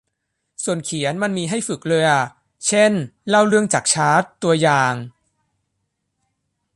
[0.63, 2.23] ส่วนเขียนมันมีให้ฝึกเลยอ่ะ
[2.67, 2.91] เช่น
[3.29, 4.93] เล่าเรื่องจากชาร์ต ตัวอย่าง